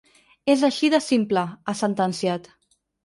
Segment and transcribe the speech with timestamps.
[0.53, 1.43] És així de simple,
[1.73, 2.51] ha sentenciat.